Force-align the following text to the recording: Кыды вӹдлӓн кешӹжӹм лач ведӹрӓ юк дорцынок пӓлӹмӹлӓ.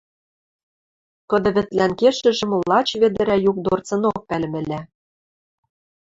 Кыды 1.29 1.49
вӹдлӓн 1.55 1.91
кешӹжӹм 1.99 2.51
лач 2.69 2.87
ведӹрӓ 3.01 3.37
юк 3.49 3.57
дорцынок 3.65 4.17
пӓлӹмӹлӓ. 4.27 4.81